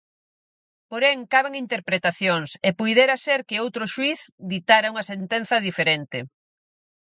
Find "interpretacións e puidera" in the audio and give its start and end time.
1.63-3.15